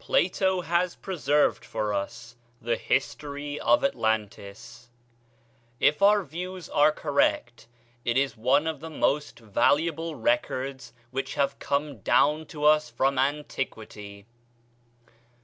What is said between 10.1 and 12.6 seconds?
records which have come down